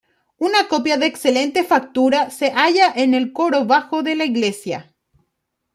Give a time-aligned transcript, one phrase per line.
[0.39, 4.95] Una copia de excelente factura se halla en el coro bajo de la iglesia.